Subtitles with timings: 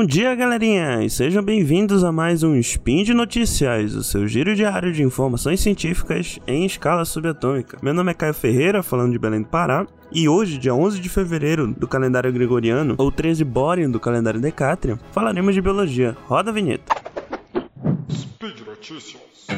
[0.00, 4.56] Bom dia, galerinha, e sejam bem-vindos a mais um Spin de Notícias, o seu giro
[4.56, 7.76] diário de informações científicas em escala subatômica.
[7.82, 11.10] Meu nome é Caio Ferreira, falando de Belém do Pará, e hoje, dia 11 de
[11.10, 16.16] fevereiro do calendário gregoriano, ou 13 Borean do calendário Decatrian, falaremos de biologia.
[16.24, 16.94] Roda a vinheta.
[18.10, 19.48] Speed Notícias.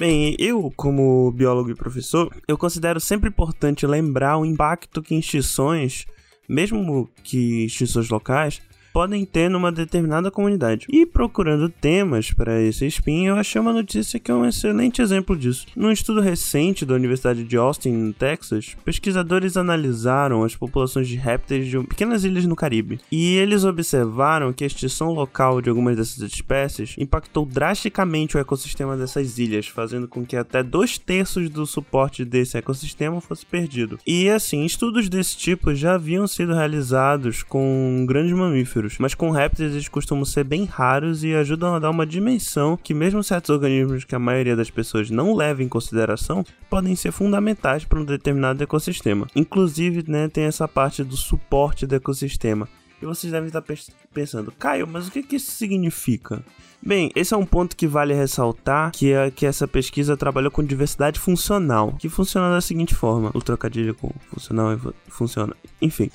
[0.00, 6.06] Bem, eu, como biólogo e professor, eu considero sempre importante lembrar o impacto que extinções,
[6.48, 10.86] mesmo que extinções locais, podem ter numa determinada comunidade.
[10.90, 15.36] E procurando temas para esse spin, eu achei uma notícia que é um excelente exemplo
[15.36, 15.66] disso.
[15.76, 21.66] Num estudo recente da Universidade de Austin, no Texas, pesquisadores analisaram as populações de répteis
[21.68, 23.00] de pequenas ilhas no Caribe.
[23.10, 28.96] E eles observaram que a extinção local de algumas dessas espécies impactou drasticamente o ecossistema
[28.96, 33.98] dessas ilhas, fazendo com que até dois terços do suporte desse ecossistema fosse perdido.
[34.06, 39.30] E assim, estudos desse tipo já haviam sido realizados com grandes mamíferos mamíferos, mas com
[39.30, 43.50] répteis eles costumam ser bem raros e ajudam a dar uma dimensão que mesmo certos
[43.50, 48.04] organismos que a maioria das pessoas não leva em consideração podem ser fundamentais para um
[48.04, 49.26] determinado ecossistema.
[49.36, 52.68] Inclusive, né, tem essa parte do suporte do ecossistema.
[53.02, 53.64] E vocês devem estar
[54.12, 56.42] pensando, Caio, mas o que, que isso significa?
[56.82, 60.62] Bem, esse é um ponto que vale ressaltar que é que essa pesquisa trabalhou com
[60.62, 65.54] diversidade funcional, que funciona da seguinte forma: o trocadilho com funcional funciona.
[65.80, 66.10] Enfim,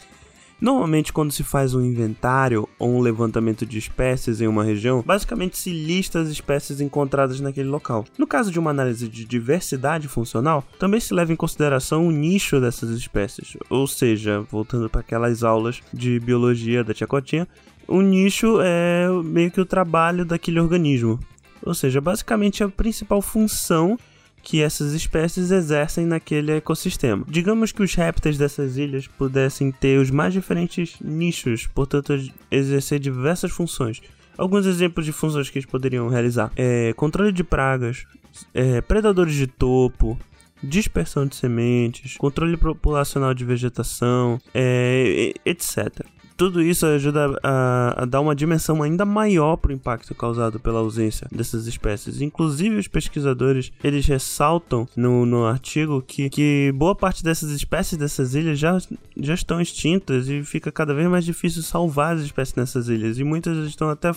[0.59, 5.57] Normalmente, quando se faz um inventário ou um levantamento de espécies em uma região, basicamente
[5.57, 8.05] se lista as espécies encontradas naquele local.
[8.17, 12.59] No caso de uma análise de diversidade funcional, também se leva em consideração o nicho
[12.59, 17.47] dessas espécies, ou seja, voltando para aquelas aulas de biologia da Tia Cotinha,
[17.87, 21.19] o nicho é meio que o trabalho daquele organismo.
[21.63, 23.97] Ou seja, basicamente a principal função
[24.45, 27.25] que essas espécies exercem naquele ecossistema.
[27.27, 32.13] Digamos que os répteis dessas ilhas pudessem ter os mais diferentes nichos, portanto,
[32.51, 34.01] exercer diversas funções.
[34.37, 38.05] Alguns exemplos de funções que eles poderiam realizar: é, controle de pragas,
[38.53, 40.17] é, predadores de topo,
[40.61, 46.05] dispersão de sementes, controle populacional de vegetação, é, etc.
[46.37, 50.79] Tudo isso ajuda a, a dar uma dimensão ainda maior para o impacto causado pela
[50.79, 52.19] ausência dessas espécies.
[52.19, 58.35] Inclusive, os pesquisadores eles ressaltam no, no artigo que, que boa parte dessas espécies dessas
[58.35, 58.77] ilhas já,
[59.15, 63.17] já estão extintas e fica cada vez mais difícil salvar as espécies nessas ilhas.
[63.17, 64.11] E muitas estão até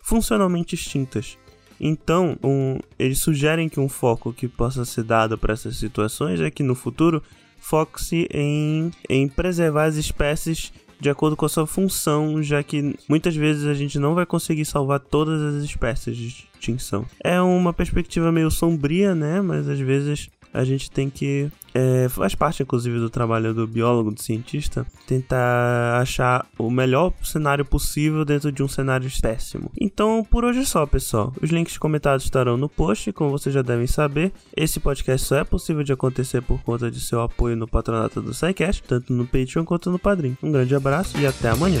[0.00, 1.36] funcionalmente extintas.
[1.78, 6.50] Então, um, eles sugerem que um foco que possa ser dado para essas situações é
[6.50, 7.22] que no futuro
[7.60, 13.34] foque-se em, em preservar as espécies de acordo com a sua função, já que muitas
[13.34, 17.06] vezes a gente não vai conseguir salvar todas as espécies de extinção.
[17.22, 19.40] É uma perspectiva meio sombria, né?
[19.40, 21.50] Mas às vezes a gente tem que.
[21.74, 27.64] É, faz parte, inclusive, do trabalho do biólogo, do cientista, tentar achar o melhor cenário
[27.64, 29.70] possível dentro de um cenário péssimo.
[29.78, 31.32] Então, por hoje é só, pessoal.
[31.40, 34.32] Os links comentados estarão no post, como vocês já devem saber.
[34.56, 38.34] Esse podcast só é possível de acontecer por conta de seu apoio no patronato do
[38.34, 40.36] SciCast, tanto no Patreon quanto no Padrim.
[40.42, 41.80] Um grande abraço e até amanhã.